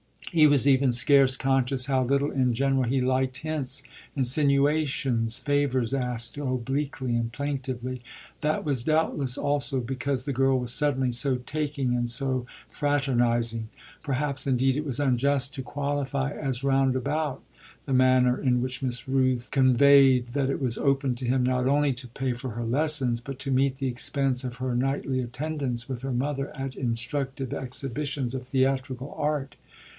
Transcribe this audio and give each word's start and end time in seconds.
He 0.31 0.47
was 0.47 0.65
even 0.65 0.93
scarce 0.93 1.35
conscious 1.35 1.85
how 1.87 2.05
little 2.05 2.31
in 2.31 2.53
general 2.53 2.85
he 2.85 3.01
liked 3.01 3.37
hints, 3.39 3.83
insinuations, 4.15 5.37
favours 5.37 5.93
asked 5.93 6.37
obliquely 6.37 7.15
and 7.17 7.31
plaintively: 7.31 8.01
that 8.39 8.63
was 8.63 8.85
doubtless 8.85 9.37
also 9.37 9.81
because 9.81 10.23
the 10.25 10.33
girl 10.33 10.57
was 10.57 10.71
suddenly 10.71 11.11
so 11.11 11.35
taking 11.35 11.93
and 11.93 12.09
so 12.09 12.45
fraternising. 12.69 13.67
Perhaps 14.01 14.47
indeed 14.47 14.77
it 14.77 14.85
was 14.85 15.01
unjust 15.01 15.53
to 15.53 15.61
qualify 15.61 16.31
as 16.31 16.63
roundabout 16.63 17.43
the 17.85 17.93
manner 17.93 18.39
in 18.41 18.61
which 18.61 18.81
Miss 18.81 19.07
Rooth 19.09 19.51
conveyed 19.51 20.27
that 20.27 20.49
it 20.49 20.61
was 20.61 20.77
open 20.79 21.13
to 21.15 21.27
him 21.27 21.43
not 21.43 21.67
only 21.67 21.93
to 21.93 22.07
pay 22.07 22.31
for 22.33 22.51
her 22.51 22.65
lessons, 22.65 23.19
but 23.19 23.37
to 23.39 23.51
meet 23.51 23.77
the 23.77 23.87
expense 23.89 24.45
of 24.45 24.55
her 24.57 24.75
nightly 24.75 25.19
attendance 25.21 25.87
with 25.89 26.01
her 26.01 26.13
mother 26.13 26.55
at 26.57 26.73
instructive 26.75 27.53
exhibitions 27.53 28.33
of 28.33 28.47
theatrical 28.47 29.13
art. 29.19 29.57